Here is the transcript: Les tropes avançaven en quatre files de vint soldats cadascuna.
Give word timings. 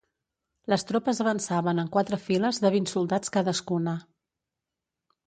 Les 0.71 0.85
tropes 0.91 1.19
avançaven 1.25 1.81
en 1.83 1.91
quatre 1.95 2.19
files 2.23 2.61
de 2.63 2.71
vint 2.77 2.89
soldats 2.93 3.35
cadascuna. 3.37 3.95